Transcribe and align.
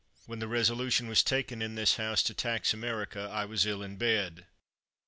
When 0.25 0.39
the 0.39 0.47
resolution 0.47 1.07
was 1.07 1.21
taken 1.21 1.61
in 1.61 1.75
this 1.75 1.97
House 1.97 2.23
to 2.23 2.33
tax 2.33 2.73
America, 2.73 3.29
I 3.31 3.45
was 3.45 3.67
ill 3.67 3.83
in 3.83 3.97
bed. 3.97 4.47